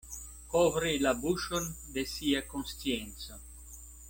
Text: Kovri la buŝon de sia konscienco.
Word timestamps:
Kovri 0.53 0.93
la 1.07 1.13
buŝon 1.25 1.69
de 1.99 2.07
sia 2.15 2.45
konscienco. 2.55 3.43